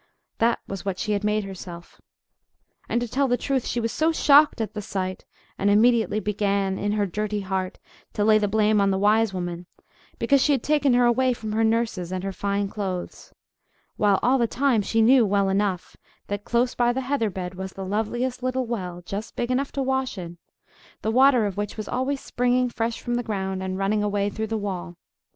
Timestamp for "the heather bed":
16.91-17.53